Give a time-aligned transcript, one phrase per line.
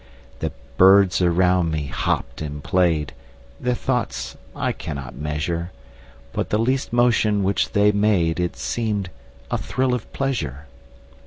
[0.39, 3.13] The birds around me hopped and played,
[3.59, 5.69] Their thoughts I cannot measure:
[6.33, 9.11] But the least motion which they made It seemed
[9.51, 10.65] a thrill of pleasure.